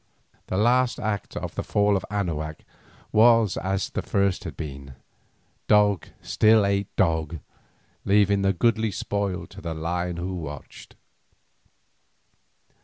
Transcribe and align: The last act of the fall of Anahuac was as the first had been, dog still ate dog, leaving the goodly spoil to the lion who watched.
The 0.47 0.57
last 0.57 0.99
act 0.99 1.37
of 1.37 1.53
the 1.53 1.61
fall 1.61 1.95
of 1.95 2.03
Anahuac 2.09 2.65
was 3.11 3.55
as 3.57 3.91
the 3.91 4.01
first 4.01 4.45
had 4.45 4.57
been, 4.57 4.95
dog 5.67 6.07
still 6.23 6.65
ate 6.65 6.87
dog, 6.95 7.37
leaving 8.03 8.41
the 8.41 8.51
goodly 8.51 8.89
spoil 8.89 9.45
to 9.45 9.61
the 9.61 9.75
lion 9.75 10.17
who 10.17 10.33
watched. 10.33 10.95